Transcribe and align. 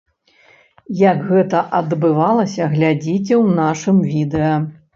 Як 1.01 1.19
гэта 1.31 1.61
адбывалася, 1.81 2.71
глядзіце 2.75 3.33
ў 3.39 3.61
нашым 3.61 3.97
відэа. 4.15 4.55